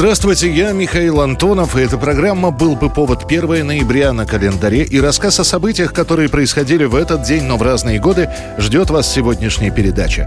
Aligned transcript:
Здравствуйте, 0.00 0.50
я 0.50 0.72
Михаил 0.72 1.20
Антонов, 1.20 1.76
и 1.76 1.82
эта 1.82 1.98
программа 1.98 2.50
«Был 2.50 2.74
бы 2.74 2.88
повод» 2.88 3.26
1 3.30 3.66
ноября 3.66 4.14
на 4.14 4.24
календаре, 4.24 4.82
и 4.82 4.98
рассказ 4.98 5.40
о 5.40 5.44
событиях, 5.44 5.92
которые 5.92 6.30
происходили 6.30 6.86
в 6.86 6.94
этот 6.94 7.22
день, 7.22 7.42
но 7.42 7.58
в 7.58 7.62
разные 7.62 8.00
годы, 8.00 8.30
ждет 8.56 8.88
вас 8.88 9.12
сегодняшняя 9.12 9.70
передача. 9.70 10.26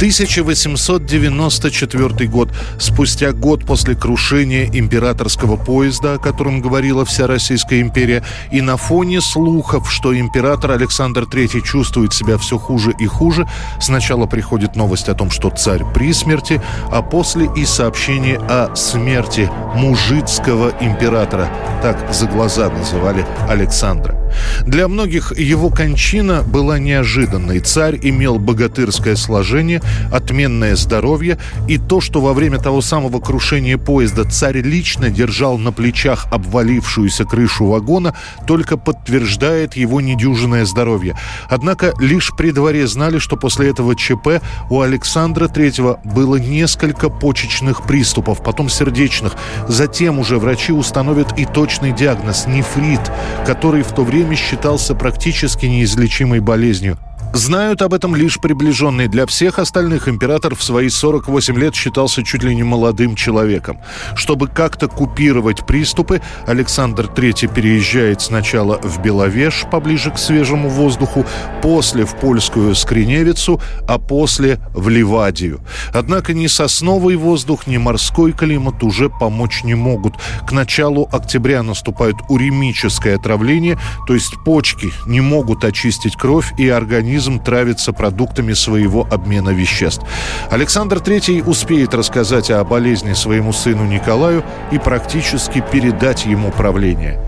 1894 0.00 2.26
год. 2.26 2.48
Спустя 2.78 3.32
год 3.32 3.66
после 3.66 3.94
крушения 3.94 4.66
императорского 4.72 5.58
поезда, 5.58 6.14
о 6.14 6.18
котором 6.18 6.62
говорила 6.62 7.04
вся 7.04 7.26
Российская 7.26 7.82
империя, 7.82 8.24
и 8.50 8.62
на 8.62 8.78
фоне 8.78 9.20
слухов, 9.20 9.92
что 9.92 10.18
император 10.18 10.70
Александр 10.70 11.24
III 11.24 11.60
чувствует 11.60 12.14
себя 12.14 12.38
все 12.38 12.56
хуже 12.56 12.94
и 12.98 13.04
хуже, 13.04 13.46
сначала 13.78 14.24
приходит 14.24 14.74
новость 14.74 15.10
о 15.10 15.14
том, 15.14 15.30
что 15.30 15.50
царь 15.50 15.84
при 15.92 16.14
смерти, 16.14 16.62
а 16.90 17.02
после 17.02 17.50
и 17.54 17.66
сообщение 17.66 18.38
о 18.38 18.74
смерти 18.74 19.50
мужицкого 19.74 20.72
императора. 20.80 21.50
Так 21.82 22.14
за 22.14 22.24
глаза 22.24 22.70
называли 22.70 23.26
Александра. 23.50 24.19
Для 24.66 24.88
многих 24.88 25.36
его 25.38 25.70
кончина 25.70 26.42
была 26.42 26.78
неожиданной. 26.78 27.60
Царь 27.60 27.98
имел 28.02 28.38
богатырское 28.38 29.16
сложение, 29.16 29.80
отменное 30.12 30.76
здоровье, 30.76 31.38
и 31.68 31.78
то, 31.78 32.00
что 32.00 32.20
во 32.20 32.32
время 32.32 32.58
того 32.58 32.80
самого 32.80 33.20
крушения 33.20 33.78
поезда 33.78 34.24
царь 34.24 34.58
лично 34.58 35.10
держал 35.10 35.58
на 35.58 35.72
плечах 35.72 36.26
обвалившуюся 36.30 37.24
крышу 37.24 37.66
вагона, 37.66 38.14
только 38.46 38.76
подтверждает 38.76 39.76
его 39.76 40.00
недюжинное 40.00 40.64
здоровье. 40.64 41.16
Однако 41.48 41.92
лишь 42.00 42.32
при 42.36 42.50
дворе 42.50 42.86
знали, 42.86 43.18
что 43.18 43.36
после 43.36 43.70
этого 43.70 43.96
ЧП 43.96 44.42
у 44.68 44.80
Александра 44.80 45.46
III 45.46 46.00
было 46.04 46.36
несколько 46.36 47.08
почечных 47.08 47.82
приступов, 47.82 48.42
потом 48.42 48.68
сердечных. 48.68 49.34
Затем 49.68 50.18
уже 50.18 50.38
врачи 50.38 50.72
установят 50.72 51.38
и 51.38 51.44
точный 51.44 51.92
диагноз– 51.92 52.46
нефрит, 52.46 53.00
который 53.46 53.82
в 53.82 53.92
то 53.92 54.04
время 54.04 54.19
время 54.20 54.36
считался 54.36 54.94
практически 54.94 55.64
неизлечимой 55.64 56.40
болезнью. 56.40 56.98
Знают 57.32 57.80
об 57.80 57.94
этом 57.94 58.16
лишь 58.16 58.40
приближенные. 58.40 59.06
Для 59.06 59.24
всех 59.24 59.60
остальных 59.60 60.08
император 60.08 60.56
в 60.56 60.64
свои 60.64 60.88
48 60.88 61.56
лет 61.58 61.76
считался 61.76 62.24
чуть 62.24 62.42
ли 62.42 62.54
не 62.56 62.64
молодым 62.64 63.14
человеком. 63.14 63.78
Чтобы 64.16 64.48
как-то 64.48 64.88
купировать 64.88 65.64
приступы, 65.64 66.20
Александр 66.46 67.06
III 67.06 67.54
переезжает 67.54 68.20
сначала 68.20 68.80
в 68.82 69.00
Беловеж, 69.00 69.64
поближе 69.70 70.10
к 70.10 70.18
свежему 70.18 70.68
воздуху, 70.68 71.24
после 71.62 72.04
в 72.04 72.16
польскую 72.16 72.74
Скриневицу, 72.74 73.60
а 73.86 73.98
после 73.98 74.58
в 74.74 74.88
Ливадию. 74.88 75.60
Однако 75.94 76.34
ни 76.34 76.48
сосновый 76.48 77.14
воздух, 77.14 77.68
ни 77.68 77.76
морской 77.76 78.32
климат 78.32 78.82
уже 78.82 79.08
помочь 79.08 79.62
не 79.62 79.76
могут. 79.76 80.14
К 80.48 80.52
началу 80.52 81.08
октября 81.12 81.62
наступает 81.62 82.16
уремическое 82.28 83.14
отравление, 83.14 83.78
то 84.08 84.14
есть 84.14 84.34
почки 84.44 84.92
не 85.06 85.20
могут 85.20 85.64
очистить 85.64 86.16
кровь 86.16 86.52
и 86.58 86.68
организм 86.68 87.19
организм 87.20 87.38
травится 87.38 87.92
продуктами 87.92 88.54
своего 88.54 89.06
обмена 89.10 89.50
веществ. 89.50 90.02
Александр 90.50 90.98
III 90.98 91.44
успеет 91.44 91.94
рассказать 91.94 92.50
о 92.50 92.64
болезни 92.64 93.12
своему 93.12 93.52
сыну 93.52 93.84
Николаю 93.84 94.42
и 94.72 94.78
практически 94.78 95.62
передать 95.72 96.24
ему 96.24 96.50
правление. 96.50 97.20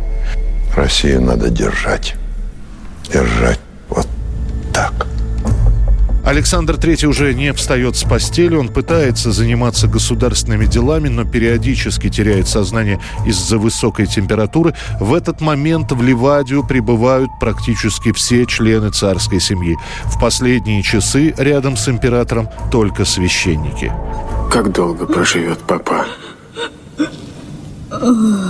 Россию 0.74 1.20
надо 1.22 1.50
держать. 1.50 2.14
Держать 3.12 3.60
вот 3.90 4.06
так. 4.72 5.06
Александр 6.24 6.74
III 6.74 7.06
уже 7.06 7.34
не 7.34 7.52
встает 7.52 7.96
с 7.96 8.04
постели, 8.04 8.54
он 8.54 8.68
пытается 8.68 9.32
заниматься 9.32 9.88
государственными 9.88 10.66
делами, 10.66 11.08
но 11.08 11.24
периодически 11.24 12.08
теряет 12.08 12.48
сознание 12.48 13.00
из-за 13.26 13.58
высокой 13.58 14.06
температуры. 14.06 14.74
В 15.00 15.14
этот 15.14 15.40
момент 15.40 15.90
в 15.92 16.02
Ливадию 16.02 16.64
прибывают 16.66 17.30
практически 17.40 18.12
все 18.12 18.46
члены 18.46 18.90
царской 18.90 19.40
семьи. 19.40 19.76
В 20.04 20.20
последние 20.20 20.82
часы 20.82 21.34
рядом 21.36 21.76
с 21.76 21.88
императором 21.88 22.48
только 22.70 23.04
священники. 23.04 23.92
Как 24.50 24.72
долго 24.72 25.06
проживет 25.06 25.58
папа? 25.60 26.06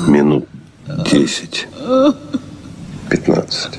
Минут 0.07 0.47
десять. 1.11 1.69
Пятнадцать. 3.09 3.79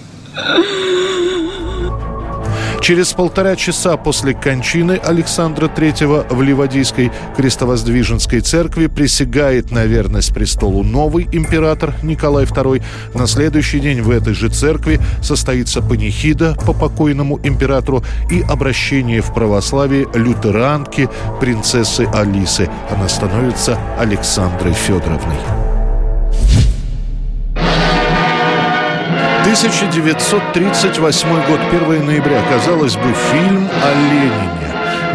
Через 2.84 3.14
полтора 3.14 3.56
часа 3.56 3.96
после 3.96 4.34
кончины 4.34 5.00
Александра 5.02 5.68
III 5.68 6.28
в 6.30 6.42
Ливадийской 6.42 7.14
крестовоздвиженской 7.38 8.42
церкви 8.42 8.88
присягает 8.88 9.72
на 9.72 9.86
верность 9.86 10.34
престолу 10.34 10.84
новый 10.84 11.30
император 11.32 11.94
Николай 12.04 12.44
II. 12.44 12.84
На 13.14 13.26
следующий 13.26 13.80
день 13.80 14.02
в 14.02 14.12
этой 14.12 14.34
же 14.34 14.50
церкви 14.50 15.00
состоится 15.22 15.82
панихида 15.82 16.58
по 16.66 16.74
покойному 16.74 17.40
императору 17.42 18.04
и 18.30 18.42
обращение 18.42 19.22
в 19.22 19.34
православие 19.34 20.06
лютеранки 20.14 21.08
принцессы 21.40 22.06
Алисы. 22.14 22.70
Она 22.92 23.08
становится 23.08 23.80
Александрой 23.98 24.74
Федоровной. 24.74 25.63
1938 29.54 31.30
год, 31.48 31.60
1 31.72 32.06
ноября. 32.06 32.42
Казалось 32.50 32.96
бы, 32.96 33.14
фильм 33.32 33.70
о 33.84 33.94
Ленине. 34.10 34.63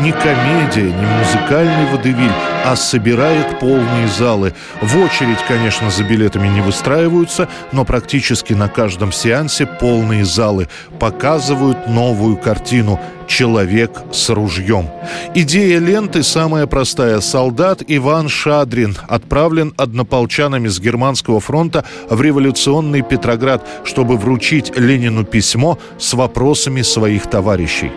Не 0.00 0.12
комедия, 0.12 0.92
не 0.92 1.06
музыкальный 1.18 1.90
водевиль, 1.90 2.30
а 2.64 2.76
собирает 2.76 3.58
полные 3.58 4.06
залы. 4.06 4.54
В 4.80 4.96
очередь, 4.96 5.38
конечно, 5.48 5.90
за 5.90 6.04
билетами 6.04 6.46
не 6.46 6.60
выстраиваются, 6.60 7.48
но 7.72 7.84
практически 7.84 8.52
на 8.52 8.68
каждом 8.68 9.10
сеансе 9.10 9.66
полные 9.66 10.24
залы 10.24 10.68
показывают 11.00 11.88
новую 11.88 12.36
картину 12.36 13.00
«Человек 13.26 13.90
с 14.12 14.30
ружьем». 14.30 14.88
Идея 15.34 15.80
ленты 15.80 16.22
самая 16.22 16.68
простая. 16.68 17.18
Солдат 17.18 17.82
Иван 17.88 18.28
Шадрин 18.28 18.96
отправлен 19.08 19.74
однополчанами 19.76 20.68
с 20.68 20.78
германского 20.78 21.40
фронта 21.40 21.84
в 22.08 22.22
революционный 22.22 23.02
Петроград, 23.02 23.66
чтобы 23.82 24.16
вручить 24.16 24.78
Ленину 24.78 25.24
письмо 25.24 25.76
с 25.98 26.14
вопросами 26.14 26.82
своих 26.82 27.28
товарищей. 27.28 27.90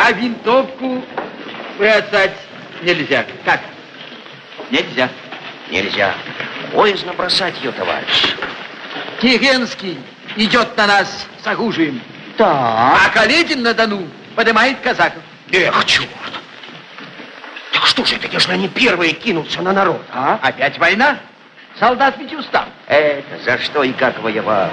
А 0.00 0.12
винтовку 0.12 0.87
бросать 1.78 2.34
нельзя. 2.82 3.24
Как? 3.44 3.60
Нельзя. 4.70 5.08
Нельзя. 5.70 6.14
Боязно 6.74 7.12
бросать 7.12 7.54
ее, 7.62 7.72
товарищ. 7.72 8.34
Керенский 9.20 9.98
идет 10.36 10.76
на 10.76 10.86
нас 10.86 11.26
с 11.42 11.46
оружием. 11.46 12.00
Так. 12.36 12.48
А 12.50 13.08
Каледин 13.12 13.62
на 13.62 13.74
Дону 13.74 14.06
поднимает 14.34 14.80
казаков. 14.80 15.22
Эх, 15.50 15.84
черт. 15.86 16.08
Так 17.72 17.86
что 17.86 18.04
же 18.04 18.16
это, 18.16 18.28
если 18.28 18.52
они 18.52 18.68
первые 18.68 19.12
кинутся 19.12 19.62
на 19.62 19.72
народ, 19.72 20.02
а? 20.12 20.38
Опять 20.42 20.78
война? 20.78 21.18
Солдат 21.78 22.16
ведь 22.18 22.34
устал. 22.34 22.64
Это 22.88 23.42
за 23.44 23.58
что 23.58 23.84
и 23.84 23.92
как 23.92 24.20
воевать? 24.22 24.72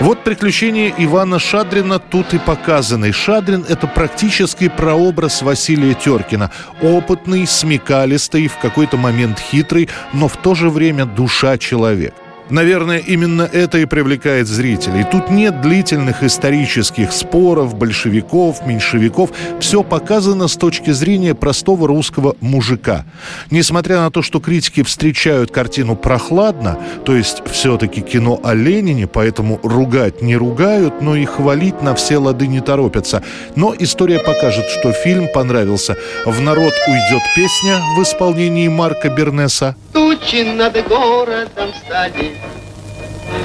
Вот 0.00 0.24
приключения 0.24 0.92
Ивана 0.98 1.38
Шадрина 1.38 1.98
тут 1.98 2.34
и 2.34 2.38
показаны. 2.38 3.12
Шадрин– 3.12 3.64
это 3.68 3.86
практически 3.86 4.68
прообраз 4.68 5.42
Василия 5.42 5.94
Теркина. 5.94 6.50
Опытный, 6.82 7.46
смекалистый, 7.46 8.48
в 8.48 8.58
какой-то 8.58 8.96
момент 8.96 9.38
хитрый, 9.38 9.88
но 10.12 10.26
в 10.26 10.36
то 10.36 10.54
же 10.54 10.68
время 10.68 11.04
душа 11.04 11.58
человек. 11.58 12.14
Наверное, 12.50 12.98
именно 12.98 13.48
это 13.50 13.78
и 13.78 13.86
привлекает 13.86 14.46
зрителей. 14.46 15.06
Тут 15.10 15.30
нет 15.30 15.62
длительных 15.62 16.22
исторических 16.22 17.12
споров, 17.12 17.74
большевиков, 17.74 18.66
меньшевиков. 18.66 19.30
Все 19.60 19.82
показано 19.82 20.46
с 20.46 20.56
точки 20.56 20.90
зрения 20.90 21.34
простого 21.34 21.88
русского 21.88 22.36
мужика. 22.40 23.06
Несмотря 23.50 24.00
на 24.00 24.10
то, 24.10 24.20
что 24.20 24.40
критики 24.40 24.82
встречают 24.82 25.50
картину 25.50 25.96
прохладно, 25.96 26.78
то 27.04 27.16
есть 27.16 27.42
все-таки 27.50 28.02
кино 28.02 28.38
о 28.44 28.52
Ленине, 28.52 29.06
поэтому 29.06 29.58
ругать 29.62 30.20
не 30.20 30.36
ругают, 30.36 31.00
но 31.00 31.16
и 31.16 31.24
хвалить 31.24 31.80
на 31.80 31.94
все 31.94 32.18
лады 32.18 32.46
не 32.46 32.60
торопятся. 32.60 33.22
Но 33.56 33.74
история 33.78 34.18
покажет, 34.18 34.66
что 34.66 34.92
фильм 34.92 35.28
понравился. 35.32 35.96
В 36.26 36.40
народ 36.42 36.74
уйдет 36.86 37.22
песня 37.34 37.78
в 37.96 38.02
исполнении 38.02 38.68
Марка 38.68 39.08
Бернеса. 39.08 39.76
Тучи 39.92 40.42
над 40.42 40.74
городом 40.88 41.70
стали 41.86 42.34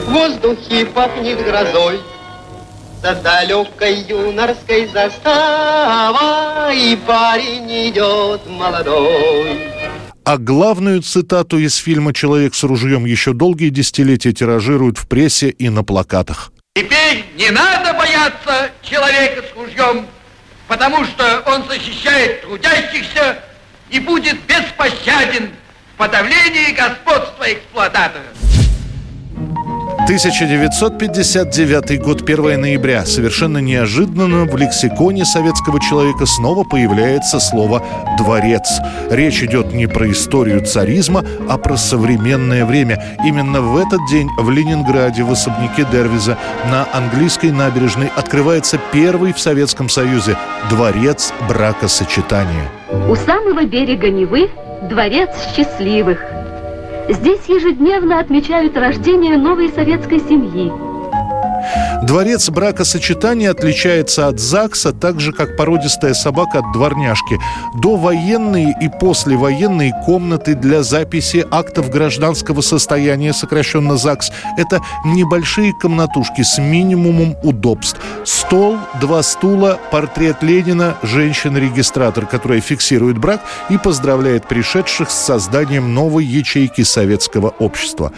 в 0.10 0.12
воздухе 0.12 0.86
пахнет 0.88 1.44
грозой, 1.44 2.00
За 3.04 3.14
далекой 3.16 3.96
юнорской 4.10 4.88
заставой 4.88 6.98
Парень 7.06 7.90
идет 7.90 8.42
молодой. 8.48 9.70
А 10.26 10.38
главную 10.38 11.02
цитату 11.02 11.60
из 11.60 11.76
фильма 11.76 12.14
«Человек 12.14 12.56
с 12.56 12.64
ружьем» 12.64 13.06
еще 13.06 13.34
долгие 13.34 13.70
десятилетия 13.70 14.34
тиражируют 14.34 14.98
в 14.98 15.08
прессе 15.08 15.50
и 15.50 15.70
на 15.70 15.84
плакатах. 15.84 16.52
Теперь 16.76 17.26
не 17.38 17.52
надо 17.52 17.94
бояться 17.94 18.72
человека 18.82 19.44
с 19.44 19.56
ружьем, 19.56 20.08
потому 20.68 21.06
что 21.06 21.44
он 21.46 21.64
защищает 21.68 22.42
трудящихся 22.42 23.40
и 23.92 24.00
будет 24.00 24.38
беспощаден 24.48 25.52
подавлении 25.98 26.72
господства 26.74 27.52
эксплуататоров. 27.52 28.26
1959 30.10 32.02
год, 32.02 32.24
1 32.24 32.60
ноября. 32.60 33.06
Совершенно 33.06 33.60
неожиданно 33.60 34.46
в 34.46 34.58
лексиконе 34.58 35.24
советского 35.24 35.80
человека 35.80 36.26
снова 36.26 36.64
появляется 36.64 37.40
слово 37.40 37.84
«дворец». 38.18 38.68
Речь 39.12 39.44
идет 39.44 39.72
не 39.72 39.86
про 39.86 40.10
историю 40.10 40.66
царизма, 40.66 41.24
а 41.48 41.60
про 41.60 41.78
современное 41.78 42.66
время. 42.66 43.18
Именно 43.24 43.62
в 43.62 43.78
этот 43.78 44.00
день 44.10 44.28
в 44.40 44.50
Ленинграде, 44.50 45.22
в 45.22 45.32
особняке 45.32 45.86
Дервиза, 45.92 46.40
на 46.72 46.88
английской 46.92 47.52
набережной 47.52 48.10
открывается 48.16 48.80
первый 48.92 49.32
в 49.32 49.40
Советском 49.40 49.90
Союзе 49.90 50.36
дворец 50.72 51.32
бракосочетания. 51.48 52.68
У 53.08 53.16
самого 53.16 53.64
берега 53.64 54.10
Невы 54.10 54.50
дворец 54.90 55.30
счастливых– 55.56 56.20
Здесь 57.10 57.46
ежедневно 57.48 58.20
отмечают 58.20 58.78
рождение 58.78 59.36
новой 59.36 59.70
советской 59.70 60.20
семьи. 60.20 60.89
Дворец 62.02 62.50
бракосочетания 62.50 63.52
отличается 63.52 64.28
от 64.28 64.40
ЗАГСа 64.40 64.94
так 64.94 65.20
же, 65.20 65.34
как 65.34 65.58
породистая 65.58 66.14
собака 66.14 66.60
от 66.60 66.72
дворняжки. 66.72 67.38
Довоенные 67.82 68.74
и 68.82 68.90
послевоенные 68.90 69.94
комнаты 70.06 70.56
для 70.56 70.82
записи 70.82 71.46
актов 71.52 71.90
гражданского 71.90 72.62
состояния, 72.62 73.34
сокращенно 73.34 73.98
ЗАГС, 73.98 74.32
это 74.58 74.82
небольшие 75.04 75.74
комнатушки 75.74 76.42
с 76.42 76.58
минимумом 76.58 77.36
удобств. 77.44 78.00
Стол, 78.24 78.78
два 79.02 79.22
стула, 79.22 79.78
портрет 79.92 80.38
Ленина, 80.42 80.96
женщина-регистратор, 81.04 82.26
которая 82.26 82.62
фиксирует 82.62 83.18
брак 83.18 83.42
и 83.70 83.78
поздравляет 83.78 84.48
пришедших 84.48 85.10
с 85.12 85.26
созданием 85.26 85.94
новой 85.94 86.24
ячейки 86.24 86.84
советского 86.84 87.50
общества. 87.60 88.14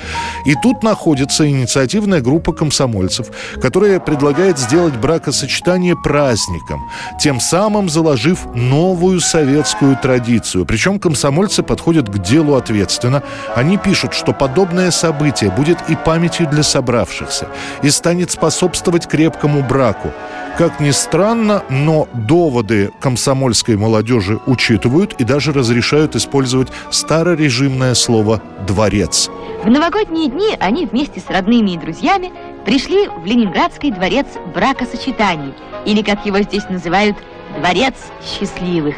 И 0.45 0.53
тут 0.61 0.83
находится 0.83 1.49
инициативная 1.49 2.21
группа 2.21 2.53
комсомольцев, 2.53 3.27
которая 3.71 4.01
предлагает 4.01 4.59
сделать 4.59 4.97
бракосочетание 4.97 5.95
праздником, 5.95 6.89
тем 7.21 7.39
самым 7.39 7.87
заложив 7.87 8.45
новую 8.53 9.21
советскую 9.21 9.95
традицию. 9.95 10.65
Причем 10.65 10.99
комсомольцы 10.99 11.63
подходят 11.63 12.09
к 12.09 12.17
делу 12.17 12.55
ответственно. 12.55 13.23
Они 13.55 13.77
пишут, 13.77 14.13
что 14.13 14.33
подобное 14.33 14.91
событие 14.91 15.49
будет 15.49 15.77
и 15.87 15.95
памятью 15.95 16.47
для 16.47 16.63
собравшихся, 16.63 17.47
и 17.81 17.89
станет 17.89 18.29
способствовать 18.29 19.07
крепкому 19.07 19.63
браку. 19.63 20.11
Как 20.57 20.81
ни 20.81 20.91
странно, 20.91 21.63
но 21.69 22.09
доводы 22.11 22.91
комсомольской 22.99 23.77
молодежи 23.77 24.37
учитывают 24.47 25.13
и 25.17 25.23
даже 25.23 25.53
разрешают 25.53 26.17
использовать 26.17 26.67
старорежимное 26.89 27.93
слово 27.93 28.41
«дворец». 28.67 29.29
В 29.63 29.69
новогодние 29.69 30.27
дни 30.27 30.57
они 30.59 30.87
вместе 30.87 31.19
с 31.19 31.29
родными 31.29 31.71
и 31.71 31.77
друзьями 31.77 32.31
пришли 32.65 33.07
в 33.07 33.23
Ленинградский 33.25 33.91
дворец 33.91 34.25
бракосочетаний, 34.55 35.53
или, 35.85 36.01
как 36.01 36.25
его 36.25 36.39
здесь 36.39 36.67
называют, 36.69 37.15
дворец 37.59 37.93
счастливых. 38.23 38.95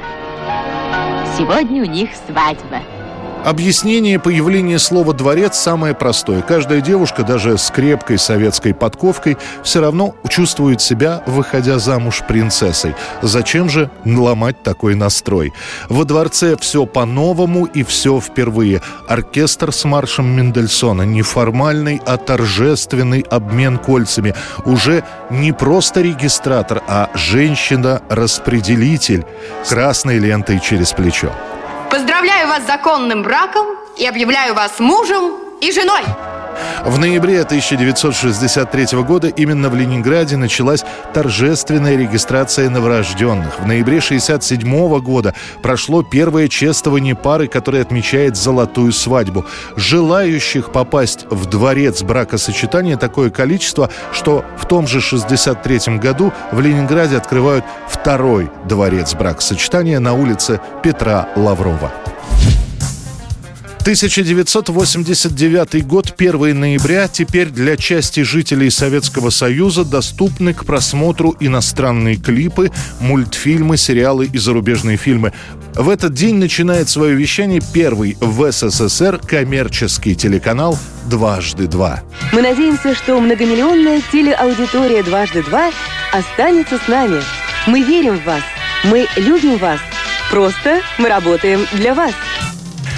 Сегодня 1.37 1.81
у 1.81 1.85
них 1.85 2.11
свадьба– 2.27 2.79
Объяснение 3.43 4.19
появления 4.19 4.79
слова 4.79 5.13
«дворец» 5.13 5.57
самое 5.57 5.93
простое. 5.93 6.41
Каждая 6.41 6.79
девушка, 6.79 7.23
даже 7.23 7.57
с 7.57 7.69
крепкой 7.71 8.17
советской 8.17 8.73
подковкой, 8.73 9.37
все 9.63 9.81
равно 9.81 10.15
чувствует 10.29 10.81
себя, 10.81 11.21
выходя 11.25 11.77
замуж 11.77 12.23
принцессой. 12.25 12.95
Зачем 13.21 13.69
же 13.69 13.89
ломать 14.05 14.63
такой 14.63 14.95
настрой? 14.95 15.51
Во 15.89 16.05
дворце 16.05 16.55
все 16.55 16.85
по-новому 16.85 17.65
и 17.65 17.83
все 17.83 18.21
впервые. 18.21 18.81
Оркестр 19.09 19.73
с 19.73 19.83
маршем 19.83 20.27
Мендельсона. 20.27 21.01
Не 21.01 21.21
формальный, 21.21 22.01
а 22.05 22.15
торжественный 22.15 23.25
обмен 23.29 23.77
кольцами. 23.77 24.33
Уже 24.63 25.03
не 25.29 25.51
просто 25.51 26.01
регистратор, 26.01 26.81
а 26.87 27.09
женщина-распределитель. 27.13 29.25
Красной 29.67 30.19
лентой 30.19 30.61
через 30.61 30.93
плечо. 30.93 31.33
Поздравляю 31.93 32.47
вас 32.47 32.63
с 32.63 32.65
законным 32.65 33.21
браком 33.21 33.67
и 33.97 34.07
объявляю 34.07 34.55
вас 34.55 34.79
мужем 34.79 35.35
и 35.61 35.71
женой. 35.71 36.01
В 36.85 36.99
ноябре 36.99 37.39
1963 37.39 39.01
года 39.03 39.29
именно 39.29 39.69
в 39.69 39.75
Ленинграде 39.75 40.35
началась 40.35 40.83
торжественная 41.13 41.95
регистрация 41.95 42.69
новорожденных. 42.69 43.61
В 43.61 43.65
ноябре 43.65 43.99
1967 43.99 44.99
года 44.99 45.33
прошло 45.61 46.03
первое 46.03 46.49
чествование 46.49 47.15
пары, 47.15 47.47
которое 47.47 47.81
отмечает 47.81 48.35
золотую 48.35 48.91
свадьбу. 48.91 49.45
Желающих 49.77 50.73
попасть 50.73 51.25
в 51.29 51.45
дворец 51.45 52.03
бракосочетания 52.03 52.97
такое 52.97 53.29
количество, 53.29 53.89
что 54.11 54.43
в 54.57 54.67
том 54.67 54.85
же 54.85 54.97
1963 54.97 55.99
году 55.99 56.33
в 56.51 56.59
Ленинграде 56.59 57.15
открывают 57.15 57.63
второй 57.87 58.51
дворец 58.65 59.15
бракосочетания 59.15 59.99
на 60.01 60.13
улице 60.13 60.59
Петра 60.83 61.29
Лаврова. 61.37 62.02
1989 63.83 65.85
год, 65.85 66.13
1 66.17 66.57
ноября, 66.57 67.09
теперь 67.09 67.49
для 67.49 67.75
части 67.75 68.21
жителей 68.21 68.69
Советского 68.69 69.29
Союза 69.29 69.83
доступны 69.83 70.53
к 70.53 70.63
просмотру 70.63 71.35
иностранные 71.41 72.15
клипы, 72.15 72.71
мультфильмы, 73.01 73.75
сериалы 73.75 74.29
и 74.31 74.37
зарубежные 74.37 74.95
фильмы. 74.95 75.33
В 75.75 75.89
этот 75.89 76.13
день 76.13 76.35
начинает 76.35 76.87
свое 76.87 77.13
вещание 77.13 77.61
первый 77.73 78.15
в 78.21 78.49
СССР 78.49 79.17
коммерческий 79.17 80.15
телеканал 80.15 80.79
«Дважды 81.09 81.67
два». 81.67 82.03
Мы 82.31 82.41
надеемся, 82.41 82.95
что 82.95 83.19
многомиллионная 83.19 84.01
телеаудитория 84.13 85.03
«Дважды 85.03 85.43
два» 85.43 85.71
останется 86.13 86.77
с 86.77 86.87
нами. 86.87 87.21
Мы 87.67 87.81
верим 87.81 88.17
в 88.17 88.23
вас. 88.23 88.43
Мы 88.85 89.07
любим 89.17 89.57
вас. 89.57 89.81
Просто 90.31 90.79
мы 90.97 91.09
работаем 91.09 91.65
для 91.73 91.93
вас. 91.93 92.13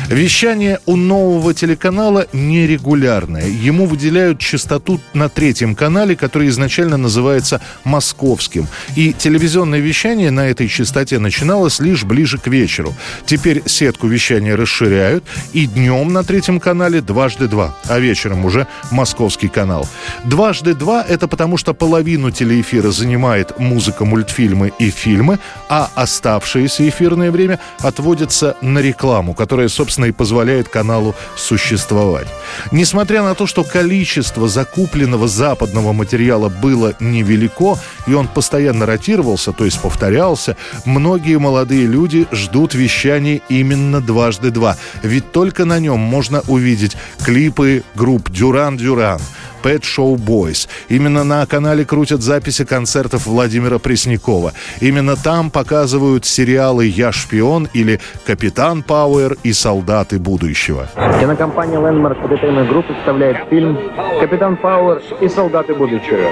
Вещание 0.10 0.80
у 0.86 0.96
нового 0.96 1.56
телеканала 1.56 2.28
нерегулярное. 2.32 3.48
Ему 3.48 3.88
выделяют 3.88 4.40
частоту 4.40 5.02
на 5.14 5.30
третьем 5.30 5.74
канале, 5.74 6.16
который 6.16 6.50
изначально 6.50 6.98
называется 6.98 7.60
«Московским». 7.84 8.68
И 8.96 9.14
телевизионное 9.14 9.80
вещание 9.80 10.30
на 10.30 10.48
этой 10.48 10.68
частоте 10.68 11.18
начиналось 11.18 11.80
лишь 11.80 12.04
ближе 12.04 12.38
к 12.38 12.46
вечеру. 12.46 12.94
Теперь 13.26 13.64
сетку 13.66 14.06
вещания 14.06 14.56
расширяют, 14.56 15.24
и 15.54 15.66
днем 15.66 16.14
на 16.14 16.24
третьем 16.24 16.60
канале 16.60 17.02
дважды 17.02 17.48
два, 17.48 17.76
а 17.90 17.98
вечером 17.98 18.46
уже 18.46 18.68
«Московский 18.92 19.48
канал». 19.48 19.88
Дважды 20.24 20.76
два– 20.76 21.04
это 21.10 21.28
потому, 21.28 21.58
что 21.58 21.74
половину 21.74 22.30
телеэфира 22.30 22.92
занимает 22.92 23.58
музыка, 23.58 24.06
мультфильмы 24.06 24.72
и 24.78 24.92
фильмы, 24.92 25.40
а 25.68 25.90
оставшееся 25.96 26.88
эфирное 26.88 27.32
время 27.32 27.60
отводится 27.80 28.56
на 28.62 28.80
рекламу, 28.80 29.34
которая, 29.34 29.68
собственно, 29.68 29.95
собственно, 29.96 30.06
и 30.08 30.12
позволяет 30.12 30.68
каналу 30.68 31.16
существовать. 31.38 32.28
Несмотря 32.72 33.24
на 33.24 33.34
то, 33.34 33.48
что 33.48 33.64
количество 33.64 34.48
закупленного 34.48 35.28
западного 35.28 35.94
материала 35.94 36.50
было 36.50 36.94
невелико, 37.00 37.78
и 38.08 38.14
он 38.14 38.28
постоянно 38.28 38.86
ротировался, 38.86 39.54
то 39.54 39.64
есть 39.64 39.80
повторялся, 39.80 40.58
многие 40.86 41.40
молодые 41.40 41.88
люди 41.88 42.28
ждут 42.32 42.74
вещания 42.74 43.42
именно 43.50 44.02
дважды 44.02 44.52
два. 44.52 44.76
Ведь 45.04 45.32
только 45.32 45.66
на 45.66 45.80
нем 45.80 46.00
можно 46.00 46.42
увидеть 46.48 46.98
клипы 47.24 47.84
групп 47.96 48.30
«Дюран-Дюран», 48.30 49.22
Pet 49.66 49.82
Show 49.82 50.16
Boys. 50.16 50.70
Именно 50.90 51.24
на 51.24 51.44
канале 51.48 51.86
крутят 51.86 52.22
записи 52.22 52.66
концертов 52.66 53.26
Владимира 53.26 53.80
Преснякова. 53.80 54.54
Именно 54.80 55.16
там 55.16 55.50
показывают 55.50 56.24
сериалы 56.26 56.86
«Я 56.86 57.12
шпион» 57.12 57.68
или 57.74 58.00
«Капитан 58.28 58.84
Пауэр» 58.84 59.38
и 59.42 59.54
«Солдаты 59.54 60.20
будущего». 60.20 60.88
Кинокомпания 61.20 61.80
Landmark 61.80 62.22
Entertainment 62.22 62.70
Group 62.70 62.84
представляет 62.84 63.38
фильм 63.50 63.80
«Капитан 64.20 64.56
Пауэр 64.58 65.02
и 65.20 65.28
солдаты 65.28 65.74
будущего». 65.74 66.30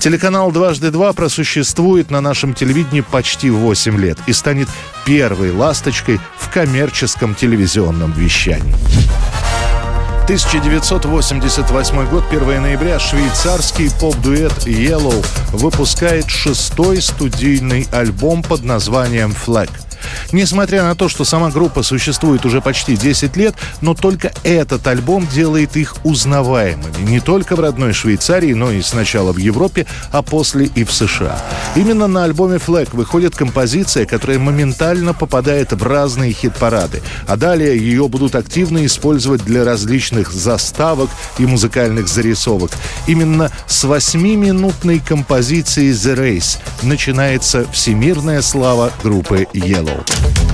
Телеканал 0.00 0.50
«Дважды 0.50 0.90
два» 0.90 1.12
просуществует 1.12 2.10
на 2.10 2.20
нашем 2.20 2.54
телевидении 2.54 3.02
почти 3.02 3.50
8 3.50 3.96
лет 3.98 4.18
и 4.26 4.32
станет 4.32 4.68
первой 5.06 5.52
ласточкой 5.52 6.18
в 6.36 6.50
коммерческом 6.52 7.36
телевизионном 7.36 8.10
вещании. 8.12 8.74
1988 10.24 12.08
год, 12.08 12.24
1 12.30 12.62
ноября, 12.62 12.98
швейцарский 12.98 13.90
поп-дуэт 14.00 14.66
Yellow 14.66 15.22
выпускает 15.52 16.30
шестой 16.30 17.02
студийный 17.02 17.86
альбом 17.92 18.42
под 18.42 18.64
названием 18.64 19.32
«Flag». 19.32 19.68
Несмотря 20.32 20.82
на 20.82 20.94
то, 20.94 21.08
что 21.08 21.24
сама 21.24 21.50
группа 21.50 21.82
существует 21.82 22.44
уже 22.44 22.60
почти 22.60 22.96
10 22.96 23.36
лет, 23.36 23.54
но 23.80 23.94
только 23.94 24.32
этот 24.42 24.86
альбом 24.86 25.26
делает 25.26 25.76
их 25.76 25.96
узнаваемыми 26.04 27.02
не 27.02 27.20
только 27.20 27.56
в 27.56 27.60
родной 27.60 27.92
Швейцарии, 27.92 28.54
но 28.54 28.70
и 28.70 28.82
сначала 28.82 29.32
в 29.32 29.36
Европе, 29.36 29.86
а 30.10 30.22
после 30.22 30.66
и 30.66 30.84
в 30.84 30.92
США. 30.92 31.40
Именно 31.76 32.06
на 32.06 32.24
альбоме 32.24 32.56
Flag 32.56 32.88
выходит 32.92 33.34
композиция, 33.36 34.06
которая 34.06 34.38
моментально 34.38 35.14
попадает 35.14 35.72
в 35.72 35.82
разные 35.82 36.32
хит-парады, 36.32 37.02
а 37.26 37.36
далее 37.36 37.76
ее 37.76 38.08
будут 38.08 38.34
активно 38.34 38.84
использовать 38.86 39.44
для 39.44 39.64
различных 39.64 40.32
заставок 40.32 41.10
и 41.38 41.46
музыкальных 41.46 42.08
зарисовок. 42.08 42.70
Именно 43.06 43.50
с 43.66 43.84
восьмиминутной 43.84 44.98
композиции 44.98 45.90
The 45.90 46.16
Race 46.16 46.58
начинается 46.82 47.66
всемирная 47.72 48.42
слава 48.42 48.92
группы 49.02 49.46
Yellow. 49.52 49.93
Soul. 49.94 50.53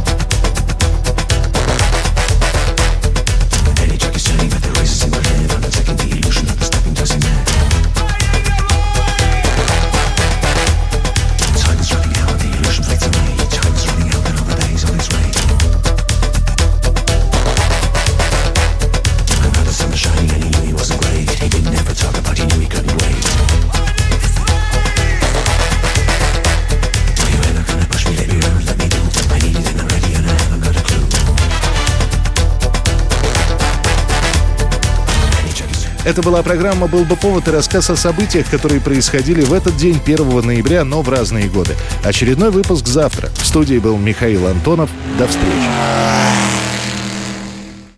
Это 36.11 36.23
была 36.23 36.43
программа 36.43 36.89
«Был 36.89 37.05
бы 37.05 37.15
повод» 37.15 37.47
и 37.47 37.53
рассказ 37.53 37.89
о 37.89 37.95
событиях, 37.95 38.51
которые 38.51 38.81
происходили 38.81 39.43
в 39.43 39.53
этот 39.53 39.77
день, 39.77 40.01
1 40.05 40.41
ноября, 40.45 40.83
но 40.83 41.03
в 41.03 41.09
разные 41.09 41.47
годы. 41.47 41.77
Очередной 42.03 42.51
выпуск 42.51 42.89
завтра. 42.89 43.29
В 43.37 43.47
студии 43.47 43.79
был 43.79 43.97
Михаил 43.97 44.49
Антонов. 44.49 44.91
До 45.21 45.29
встречи. 45.29 46.70